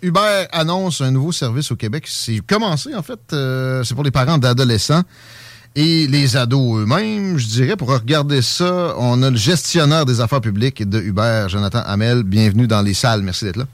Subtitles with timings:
[0.00, 2.04] Uber annonce un nouveau service au Québec.
[2.08, 3.20] C'est commencé, en fait.
[3.34, 5.02] euh, c'est pour les parents d'adolescents
[5.76, 7.36] et les ados eux-mêmes.
[7.36, 11.82] Je dirais, pour regarder ça, on a le gestionnaire des affaires publiques de Uber, Jonathan
[11.84, 12.22] Hamel.
[12.22, 13.20] Bienvenue dans les salles.
[13.20, 13.66] Merci d'être là.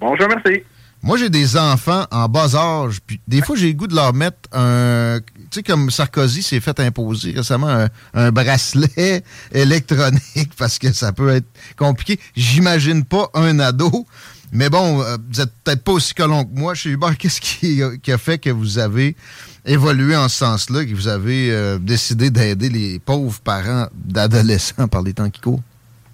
[0.00, 0.62] Bonjour, merci.
[1.02, 4.14] Moi, j'ai des enfants en bas âge, puis des fois, j'ai le goût de leur
[4.14, 5.18] mettre un...
[5.50, 9.22] Tu sais, comme Sarkozy s'est fait imposer récemment un, un bracelet
[9.52, 12.18] électronique parce que ça peut être compliqué.
[12.34, 14.06] J'imagine pas un ado,
[14.52, 17.08] mais bon, euh, vous êtes peut-être pas aussi colon que moi chez Uber.
[17.18, 19.16] Qu'est-ce qui, a- qui a fait que vous avez
[19.66, 25.02] évolué en ce sens-là, que vous avez euh, décidé d'aider les pauvres parents d'adolescents par
[25.02, 25.62] les temps qui courent?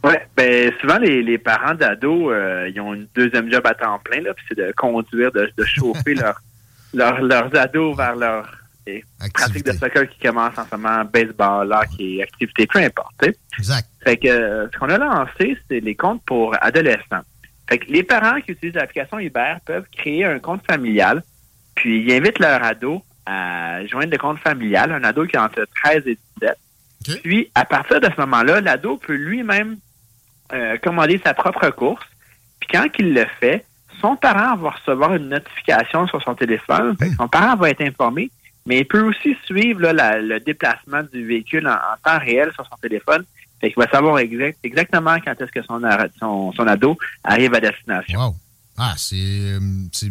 [0.03, 3.99] Oui, ben souvent les, les parents d'ados, euh, ils ont une deuxième job à temps
[4.03, 6.41] plein, là, puis c'est de conduire, de, de chauffer leur,
[6.95, 8.51] leur- leurs ados vers leur
[8.87, 9.05] eh,
[9.35, 13.27] pratique de soccer qui commence en ce moment, baseball, hockey, activité, peu importe.
[13.59, 13.87] Exact.
[14.03, 17.21] Fait que ce qu'on a lancé, c'est les comptes pour adolescents.
[17.71, 21.23] Fait que les parents qui utilisent l'application Uber peuvent créer un compte familial,
[21.75, 25.65] puis ils invitent leur ado à joindre le compte familial, un ado qui a entre
[25.85, 26.57] 13 et 17.
[27.23, 29.77] Puis, à partir de ce moment-là, l'ado peut lui-même
[30.53, 32.05] euh, commander sa propre course.
[32.59, 33.65] Puis quand il le fait,
[34.01, 36.97] son parent va recevoir une notification sur son téléphone.
[37.11, 38.31] Que son parent va être informé,
[38.67, 42.51] mais il peut aussi suivre là, la- le déplacement du véhicule en, en temps réel
[42.53, 43.25] sur son téléphone.
[43.61, 47.55] Fait qu'il va savoir exact- exactement quand est-ce que son, ara- son, son ado arrive
[47.55, 48.19] à destination.
[48.19, 48.35] Wow.
[48.79, 49.59] Ah, c'est euh,
[49.93, 50.11] c'est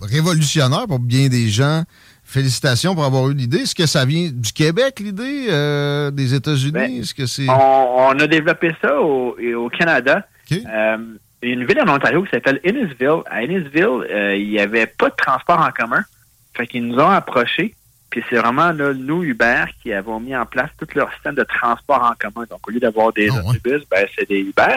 [0.00, 1.84] révolutionnaire pour bien des gens.
[2.24, 3.58] Félicitations pour avoir eu l'idée.
[3.60, 6.72] Est-ce que ça vient du Québec, l'idée, euh, des États-Unis?
[6.72, 7.48] Ben, Est-ce que c'est.
[7.48, 10.26] On, on a développé ça au, au Canada.
[10.52, 10.96] Euh,
[11.42, 13.22] il y a une ville en Ontario qui s'appelle Innisville.
[13.30, 16.02] À Innisville, euh, il n'y avait pas de transport en commun.
[16.54, 17.74] Fait qu'ils nous ont approchés.
[18.10, 21.44] Puis c'est vraiment là, nous, Uber, qui avons mis en place tout leur système de
[21.44, 22.46] transport en commun.
[22.48, 24.76] Donc, au lieu d'avoir des autobus, ben, c'est des Uber.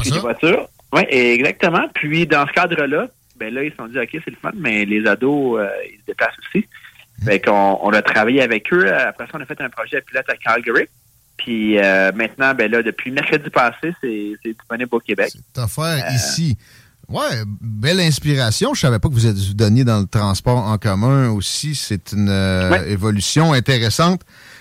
[0.00, 0.68] Puis des voitures.
[0.92, 1.88] Oui, exactement.
[1.94, 4.84] Puis dans ce cadre-là, ben là, ils se sont dit, OK, c'est le fun, mais
[4.84, 6.66] les ados, euh, ils se déplacent aussi.
[7.24, 8.92] Fait qu'on on a travaillé avec eux.
[8.92, 10.86] Après ça, on a fait un projet pilote à Calgary.
[11.36, 15.30] Puis euh, maintenant, ben là, depuis mercredi passé, c'est c'est disponible au Québec.
[15.30, 16.58] Cette affaire ici.
[17.08, 18.74] Ouais, belle inspiration.
[18.74, 21.74] Je savais pas que vous êtes vous donniez dans le transport en commun aussi.
[21.74, 22.90] C'est une euh, Ouais.
[22.92, 24.20] évolution intéressante.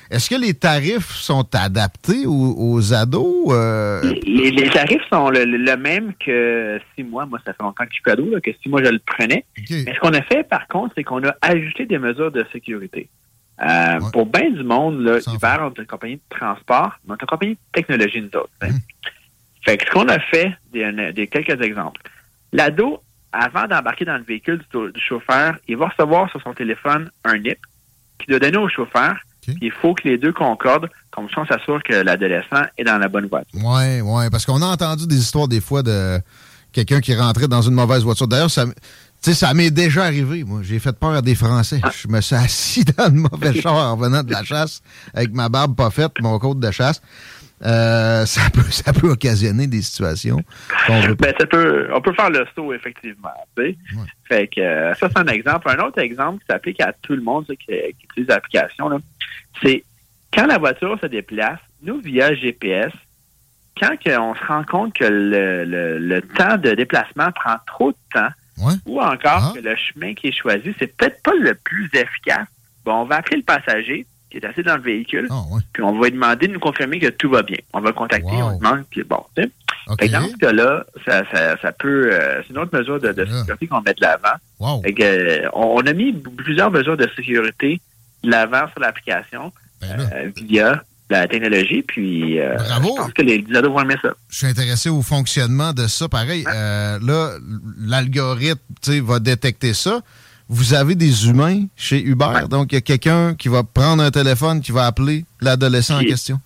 [0.09, 3.47] Est-ce que les tarifs sont adaptés aux, aux ados?
[3.49, 7.25] Euh, Les, les tarifs sont le, même que six mois.
[7.25, 9.43] Moi, ça fait longtemps que je suis là, que six mois, je le prenais.
[9.69, 13.09] Mais ce qu'on a fait, par contre, c'est qu'on a ajouté des mesures de sécurité.
[13.61, 17.15] Euh, Pour bien du monde, là, Uber, on est une compagnie de transport, mais on
[17.15, 18.49] est une compagnie de technologie, nous autres.
[18.61, 18.69] hein.
[19.65, 21.99] Fait que ce qu'on a fait, des, des quelques exemples.
[22.53, 23.01] L'ado,
[23.31, 27.37] avant d'embarquer dans le véhicule du, du chauffeur, il va recevoir sur son téléphone un
[27.37, 27.59] NIP
[28.19, 29.15] qui qu'il doit donner au chauffeur.
[29.61, 33.07] Il faut que les deux concordent, comme ça on s'assure que l'adolescent est dans la
[33.07, 33.59] bonne voiture.
[33.63, 36.19] Oui, oui, parce qu'on a entendu des histoires des fois de
[36.73, 38.27] quelqu'un qui rentrait dans une mauvaise voiture.
[38.27, 38.71] D'ailleurs, ça, tu
[39.21, 40.59] sais, ça m'est déjà arrivé, moi.
[40.63, 41.79] J'ai fait peur à des Français.
[41.81, 41.89] Ah.
[41.95, 44.81] Je me suis assis dans le mauvais char en venant de la chasse
[45.13, 47.01] avec ma barbe pas faite, mon côte de chasse.
[47.65, 50.39] Euh, ça, peut, ça peut occasionner des situations
[50.85, 53.33] qu'on veut Ben, ça peut, on peut faire le saut, effectivement.
[53.55, 53.77] tu sais.
[54.27, 55.69] Fait que euh, ça, c'est un exemple.
[55.69, 59.01] Un autre exemple qui s'applique à tout le monde qui, qui utilise l'application,
[59.63, 59.83] c'est
[60.33, 62.91] quand la voiture se déplace, nous, via GPS,
[63.79, 67.97] quand on se rend compte que le, le- le temps de déplacement prend trop de
[68.13, 68.29] temps,
[68.87, 72.47] ou encore que le chemin qui est choisi, c'est peut-être pas le plus efficace,
[72.83, 75.27] bon, on va appeler le passager qui est assis dans le véhicule,
[75.73, 77.57] puis on va lui demander de nous confirmer que tout va bien.
[77.73, 80.09] On va le contacter, on lui demande, puis bon, tu sais.
[80.09, 83.67] Dans ce cas-là, ça, ça, ça peut, euh, c'est une autre mesure de, de sécurité
[83.67, 84.81] qu'on met de l'avant.
[84.83, 87.79] Que, euh, on, on a mis plusieurs mesures de sécurité
[88.23, 89.51] de l'avant sur l'application
[89.83, 94.09] euh, via la technologie, puis euh, je pense que les, ados vont aimer ça.
[94.29, 96.09] je suis intéressé au fonctionnement de ça.
[96.09, 97.37] Pareil, euh, là,
[97.79, 98.59] l'algorithme
[99.03, 100.01] va détecter ça.
[100.49, 104.11] Vous avez des humains chez Uber, donc il y a quelqu'un qui va prendre un
[104.11, 106.39] téléphone, qui va appeler l'adolescent en question.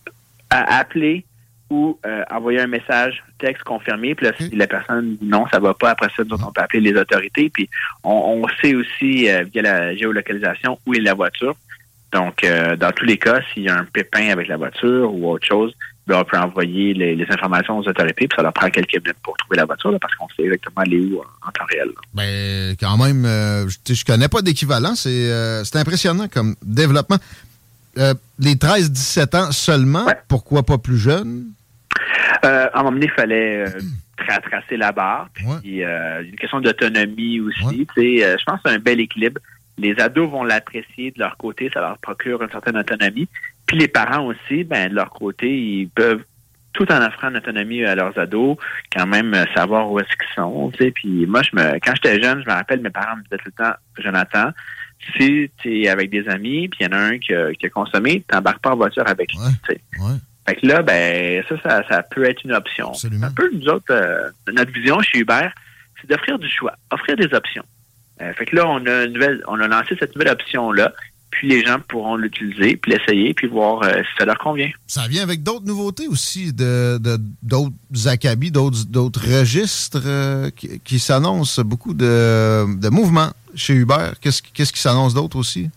[0.50, 1.26] à appeler
[1.70, 4.14] ou euh, envoyer un message texte confirmé.
[4.14, 6.62] Puis là, si la personne dit non, ça va pas, après ça, autres, on peut
[6.62, 7.50] appeler les autorités.
[7.50, 7.70] Puis
[8.04, 8.12] on,
[8.44, 11.56] on sait aussi, euh, via la géolocalisation, où est la voiture.
[12.12, 15.30] Donc, euh, dans tous les cas, s'il y a un pépin avec la voiture ou
[15.32, 15.74] autre chose,
[16.10, 19.38] on peut envoyer les, les informations aux autorités, puis ça leur prend quelques minutes pour
[19.38, 21.88] trouver la voiture, là, parce qu'on sait exactement aller où en, en temps réel.
[21.88, 22.02] là.
[22.14, 24.96] Ben, quand même, euh, je- connais pas d'équivalent.
[24.96, 27.18] C'est euh, impressionnant comme développement.
[27.98, 31.46] Euh, les 13-17 ans seulement, pourquoi pas plus jeunes?
[32.42, 33.66] À un moment donné, il fallait
[34.18, 35.30] tra- tracer la barre.
[35.34, 37.88] Puis, une question d'autonomie aussi.
[37.96, 39.40] Je pense que c'est un bel équilibre.
[39.78, 43.28] Les ados vont l'apprécier de leur côté, ça leur procure une certaine autonomie.
[43.66, 46.24] Puis les parents aussi, ben de leur côté, ils peuvent
[46.74, 48.58] tout en offrant une autonomie à leurs ados,
[48.96, 50.72] quand même euh, savoir où est-ce qu'ils sont.
[50.72, 50.92] Tu sais.
[50.92, 53.52] Puis moi, je me, quand j'étais jeune, je me rappelle, mes parents me disaient tout
[53.58, 54.52] le temps, Jonathan,
[55.18, 57.66] si tu es avec des amis, puis il y en a un qui a, qui
[57.66, 59.40] a consommé, t'embarques pas en voiture avec lui.
[59.68, 59.82] tu sais.
[60.48, 62.92] Fait que là, ben, ça, ça, ça peut être une option.
[63.22, 65.50] Un peu, nous autres, euh, notre vision chez Uber,
[66.00, 67.64] c'est d'offrir du choix, offrir des options.
[68.22, 70.94] Euh, fait que là, on a une nouvelle, on a lancé cette nouvelle option-là,
[71.32, 74.70] puis les gens pourront l'utiliser, puis l'essayer, puis voir euh, si ça leur convient.
[74.86, 77.00] Ça vient avec d'autres nouveautés aussi, de
[77.42, 84.12] d'autres acabits, d'autres d'autres registres euh, qui, qui s'annoncent, beaucoup de, de mouvements chez Uber.
[84.22, 85.70] Qu'est-ce qui- qu'est-ce qui s'annonce d'autre aussi?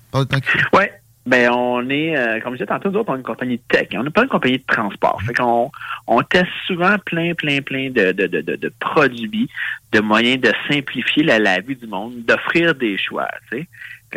[0.73, 0.93] Ouais.
[1.27, 3.63] Ben, on est, euh, comme je disais tantôt, nous autres, on est une compagnie de
[3.67, 3.89] tech.
[3.95, 5.23] On n'est pas une compagnie de transport.
[5.27, 5.71] Fait qu'on
[6.07, 9.49] on teste souvent plein, plein, plein de, de, de, de, de produits,
[9.93, 13.67] de moyens de simplifier la, la vie du monde, d'offrir des choix, sais.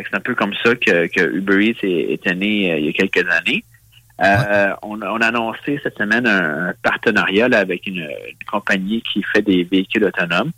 [0.10, 3.28] C'est un peu comme ça que, Uber Eats est, né euh, il y a quelques
[3.30, 3.64] années.
[4.24, 8.46] Euh, on, a- on a annoncé cette semaine un, un partenariat là, avec une, une
[8.50, 10.52] compagnie qui fait des véhicules autonomes.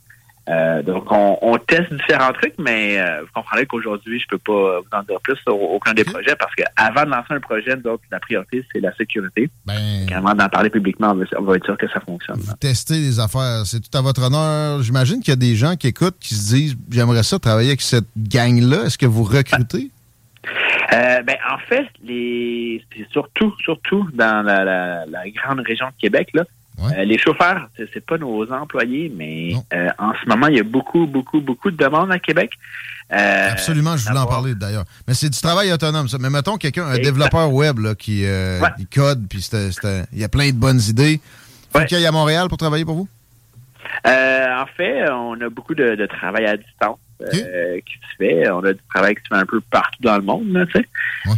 [0.50, 4.80] Euh, donc, on, on teste différents trucs, mais euh, vous comprendrez qu'aujourd'hui, je peux pas
[4.80, 7.75] vous en dire plus sur aucun des projets parce qu'avant de lancer un projet,
[8.12, 9.50] la priorité, c'est la sécurité.
[9.66, 12.40] Ben, avant d'en parler publiquement, on va, on va être sûr que ça fonctionne.
[12.48, 12.54] là.
[12.60, 14.81] Tester les affaires, c'est tout à votre honneur.
[14.81, 17.81] J'imagine qu'il y a des gens qui écoutent, qui se disent J'aimerais ça travailler avec
[17.81, 18.86] cette gang-là.
[18.86, 19.92] Est-ce que vous recrutez?
[20.94, 25.94] Euh, ben, en fait, les c'est surtout, surtout dans la, la, la grande région de
[26.01, 26.44] Québec, là.
[26.83, 30.63] Euh, les chauffeurs, c'est pas nos employés, mais euh, en ce moment, il y a
[30.63, 32.51] beaucoup, beaucoup, beaucoup de demandes à Québec.
[33.12, 34.86] Euh, Absolument, je voulais en parler d'ailleurs.
[35.07, 36.17] Mais c'est du travail autonome, ça.
[36.19, 39.48] Mais mettons quelqu'un, un développeur web là, qui il code, puis
[40.13, 41.19] il y a plein de bonnes idées.
[41.71, 43.07] Faut qu'il aille à Montréal pour travailler pour vous?
[44.05, 48.49] En fait, on a beaucoup de, de travail à distance euh, qui se fait.
[48.49, 50.79] On a du travail qui se fait un peu partout dans le monde, là, tu
[50.79, 50.88] sais.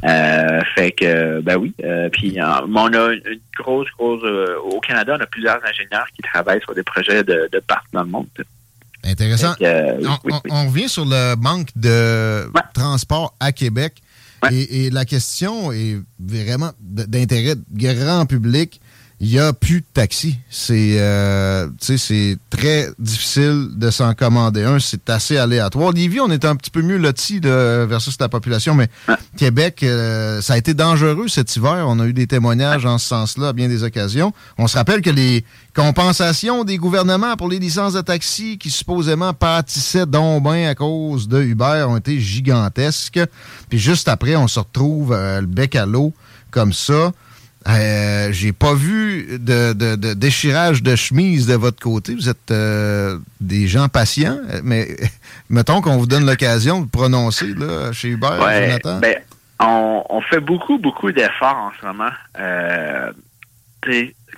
[0.04, 1.74] Euh, fait que, ben oui.
[1.84, 4.22] Euh, puis, on a une grosse, grosse...
[4.24, 7.90] euh, au Canada, on a plusieurs ingénieurs qui travaillent sur des projets de, de partout
[7.94, 8.28] dans le monde.
[9.04, 9.56] Intéressant.
[9.56, 10.52] Que, on, oui, on- oui.
[10.52, 13.96] on revient sur le manque de transport à Québec.
[14.52, 18.82] Et, et la question est vraiment d'intérêt grand public.
[19.24, 20.40] Il n'y a plus de taxi.
[20.50, 24.80] C'est euh, tu sais, c'est très difficile de s'en commander un.
[24.80, 25.92] C'est assez aléatoire.
[25.92, 28.90] Lévis, on est un petit peu mieux loti là, versus la population, mais
[29.38, 31.86] Québec, euh, ça a été dangereux cet hiver.
[31.88, 34.34] On a eu des témoignages en ce sens-là à bien des occasions.
[34.58, 39.36] On se rappelle que les compensations des gouvernements pour les licences de taxi qui supposément
[39.36, 43.20] pâtissaient donc bien à cause de Uber ont été gigantesques.
[43.70, 46.12] Puis juste après, on se retrouve euh, le bec à l'eau
[46.50, 47.12] comme ça.
[47.68, 52.16] Euh, J'ai pas vu de, de- de déchirage de chemise de votre côté.
[52.16, 54.88] Vous êtes euh, des gens patients, mais
[55.50, 59.00] mettons qu'on vous donne l'occasion de prononcer là, chez Uber, Ouais, Jonathan.
[59.00, 59.16] ben,
[59.60, 62.10] on, on fait beaucoup, beaucoup d'efforts en ce moment.
[62.40, 63.12] Euh,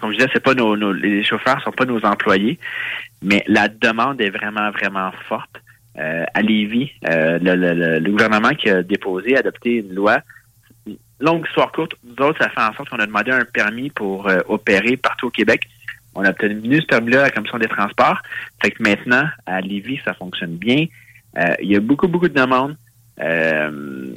[0.01, 2.59] comme je disais, c'est pas nos, nos- les chauffeurs sont pas nos employés,
[3.21, 5.49] mais la demande est vraiment, vraiment forte.
[5.95, 10.17] À Lévis, le, le- le- le gouvernement qui a déposé, adopté une loi.
[11.19, 14.27] Longue histoire courte, nous autres, ça fait en sorte qu'on a demandé un permis pour
[14.27, 15.67] euh, opérer partout au Québec.
[16.15, 18.21] On a obtenu ce permis-là à la Commission des transports.
[18.61, 20.85] Fait que maintenant, à Lévis, ça fonctionne bien.
[21.37, 22.75] Euh, il y a beaucoup, beaucoup de demandes.
[23.21, 24.13] Euh,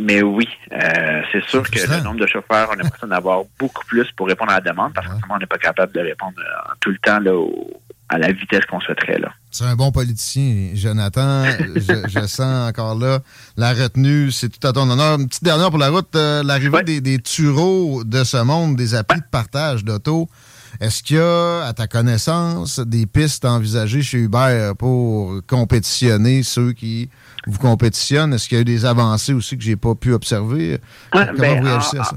[0.00, 3.84] mais oui, euh, c'est sûr que le nombre de chauffeurs, on a l'impression d'avoir beaucoup
[3.86, 6.72] plus pour répondre à la demande parce que on n'est pas capable de répondre euh,
[6.80, 9.18] tout le temps là, au- à la vitesse qu'on souhaiterait.
[9.18, 9.32] Là.
[9.50, 11.44] C'est un bon politicien, Jonathan.
[11.74, 13.20] je, je sens encore là
[13.56, 14.30] la retenue.
[14.30, 15.18] C'est tout à ton honneur.
[15.18, 16.14] Une petite dernière pour la route.
[16.16, 20.28] euh, L'arrivée des, des tureaux de ce monde, des applis de partage d'auto.
[20.80, 26.72] Est-ce qu'il y a, à ta connaissance, des pistes envisagées chez Uber pour compétitionner ceux
[26.72, 27.08] qui
[27.46, 28.34] vous compétitionnent?
[28.34, 30.72] Est-ce qu'il y a eu des avancées aussi que j'ai pas pu observer?
[31.14, 32.16] Ouais, Comment ben, vous réagissez à ça?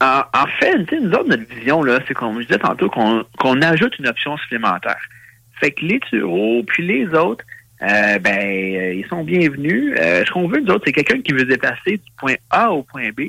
[0.00, 2.90] En, en fait, tu sais, nous autres, notre vision, là, c'est comme je disais tantôt,
[2.90, 5.00] qu'on qu'on ajoute une option supplémentaire.
[5.58, 7.44] Fait que les tureaux, puis les autres,
[7.82, 9.94] euh, ben, euh, ils sont bienvenus.
[9.98, 12.72] Euh, ce qu'on veut, nous autres, c'est quelqu'un qui veut se déplacer du point A
[12.72, 13.28] au point B,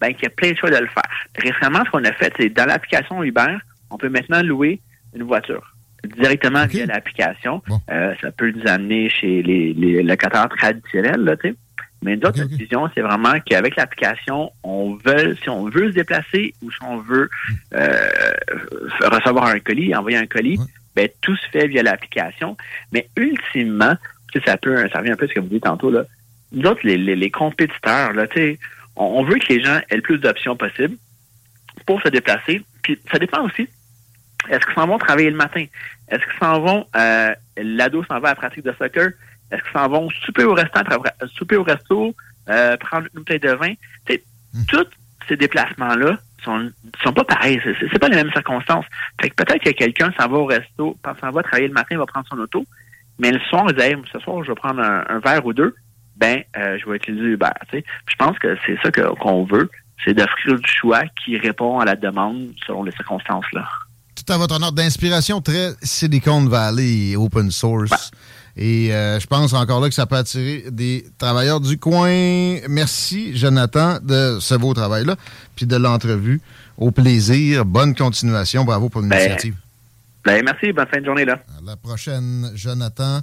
[0.00, 1.26] ben, qui a plein de choix de le faire.
[1.36, 3.56] Récemment, ce qu'on a fait, c'est dans l'application Uber,
[3.90, 4.80] on peut maintenant louer
[5.14, 5.72] une voiture
[6.16, 7.62] directement via l'application.
[7.90, 11.54] Euh, ça peut nous amener chez les, les locataires traditionnels, là, tu sais.
[12.02, 15.94] Mais nous autres, notre vision, c'est vraiment qu'avec l'application, on veut, si on veut se
[15.94, 17.30] déplacer ou si on veut
[17.74, 18.10] euh,
[19.04, 20.58] recevoir un colis, envoyer un colis,
[20.96, 22.56] ben tout se fait via l'application.
[22.90, 23.94] Mais ultimement,
[24.32, 26.04] tu sais, ça peut, ça revient un peu à ce que vous dites tantôt là.
[26.50, 28.58] Nous autres, les, les, les compétiteurs, là, tu sais,
[28.96, 30.96] on, on veut que les gens aient le plus d'options possible
[31.86, 32.62] pour se déplacer.
[32.82, 33.68] Puis ça dépend aussi.
[34.50, 35.64] Est-ce qu'ils s'en vont travailler le matin?
[36.08, 39.12] Est-ce qu'ils s'en vont, euh, l'ado s'en va à la pratique de soccer?
[39.52, 41.02] Est-ce qu'ils s'en vont souper au restaurant,
[41.34, 42.14] souper au resto,
[42.48, 43.74] euh, prendre une bouteille de vin?
[44.08, 44.22] Sais,
[44.68, 44.86] tous
[45.28, 46.70] ces déplacements-là sont,
[47.04, 47.60] sont pas pareils.
[47.64, 48.86] C'est, pas les mêmes circonstances.
[49.20, 51.98] Fait que peut-être que quelqu'un s'en va au resto, s'en va travailler le matin, il
[51.98, 52.64] va prendre son auto,
[53.18, 55.52] mais le soir, il dit, Hey, ce soir, je vais prendre un, un verre ou
[55.52, 55.74] deux,
[56.16, 57.50] ben, euh, je vais utiliser Uber.
[57.72, 59.70] Je pense que c'est ça qu'on veut,
[60.04, 63.68] c'est d'offrir du choix qui répond à la demande selon les circonstances, là.
[64.14, 68.10] tout à votre honneur d'inspiration très Silicon Valley open source.
[68.56, 72.58] Et euh, je pense encore là que ça peut attirer des travailleurs du coin.
[72.68, 75.16] Merci, Jonathan, de ce beau travail-là,
[75.56, 76.40] puis de l'entrevue.
[76.78, 77.64] Au plaisir.
[77.64, 78.64] Bonne continuation.
[78.64, 79.54] Bravo pour l'initiative.
[80.24, 81.34] Ben, merci, bonne fin de journée, là.
[81.58, 83.20] À la prochaine, Jonathan.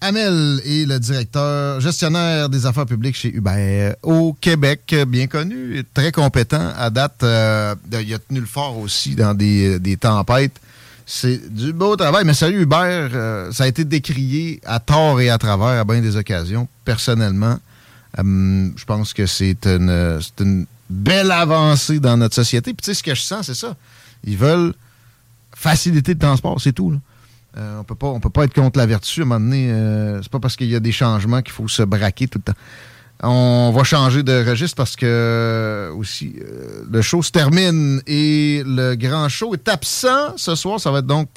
[0.00, 6.12] Amel est le directeur gestionnaire des affaires publiques chez Uber au Québec, bien connu, très
[6.12, 7.22] compétent à date.
[7.22, 10.60] euh, il a tenu le fort aussi dans des, des tempêtes.
[11.08, 15.30] C'est du beau travail, mais sérieux, Uber, euh, ça a été décrié à tort et
[15.30, 16.66] à travers à bien des occasions.
[16.84, 17.58] Personnellement,
[18.18, 22.72] euh, je pense que c'est une, belle avancée dans notre société.
[22.72, 23.76] Puis tu sais, ce que je sens, c'est ça.
[24.24, 24.74] Ils veulent
[25.54, 26.98] faciliter le transport, c'est tout.
[27.56, 29.20] Euh, on peut peut pas être contre la vertu.
[29.20, 31.68] À un moment donné, euh, c'est pas parce qu'il y a des changements qu'il faut
[31.68, 32.58] se braquer tout le temps.
[33.22, 38.62] On va changer de registre parce que euh, aussi euh, le show se termine et
[38.66, 40.78] le grand show est absent ce soir.
[40.80, 41.28] Ça va être donc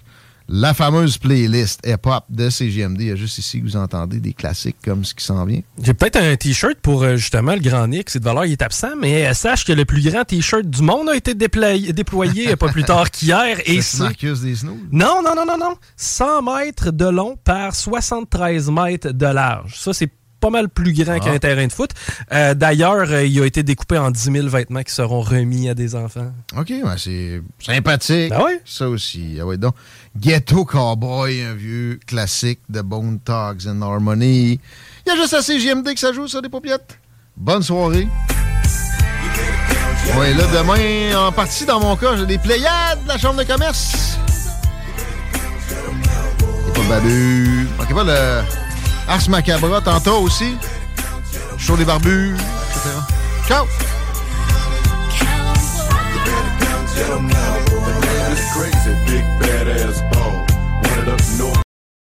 [0.51, 3.01] la fameuse playlist hip-hop de CGMD.
[3.01, 5.61] Il y a juste ici que vous entendez des classiques comme ce qui s'en vient.
[5.81, 8.09] J'ai peut-être un t-shirt pour euh, justement le grand Nick.
[8.09, 11.07] C'est de valeur, il est absent, mais sache que le plus grand t-shirt du monde
[11.09, 13.57] a été déployé, déployé pas plus tard qu'hier.
[13.65, 13.99] Et C'est.
[13.99, 14.75] Marcus des Snooze.
[14.91, 15.75] Non, non, non, non, non.
[15.95, 19.75] 100 mètres de long par 73 mètres de large.
[19.77, 20.09] Ça, c'est
[20.39, 21.19] pas mal plus grand Ah.
[21.19, 21.91] qu'un terrain de foot.
[22.31, 25.73] Euh, D'ailleurs, euh, il a été découpé en 10 000 vêtements qui seront remis à
[25.73, 26.31] des enfants.
[26.57, 28.31] OK, ben c'est sympathique.
[28.35, 28.61] Ah ouais?
[28.65, 29.37] Ça aussi.
[29.41, 29.75] Ah ouais, donc,
[30.17, 34.59] Ghetto Cowboy, un vieux classique de Bone Dogs and Harmony.
[35.05, 36.97] Il y a juste à CGMD que ça joue, ça, des paupiettes.
[37.37, 38.07] Bonne soirée.
[40.17, 43.43] Ouais, là, demain, en partie, dans mon cas, j'ai des Pléiades de la Chambre de
[43.43, 44.17] commerce.
[46.67, 47.67] Et pas Babu.
[47.77, 48.41] Manquez pas le
[49.09, 50.55] Ars Macabra tantôt aussi.
[51.57, 52.89] Show des barbus, etc.
[53.47, 53.65] Ciao!